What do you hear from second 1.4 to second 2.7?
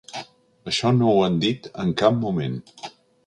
dit en cap moment.